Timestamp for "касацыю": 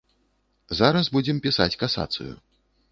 1.85-2.33